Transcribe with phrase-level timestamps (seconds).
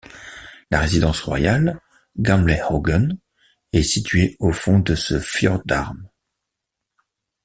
[0.71, 1.79] La résidence royale,
[2.17, 3.19] Gamlehaugen,
[3.71, 6.09] est située au fond de ce fjordarm.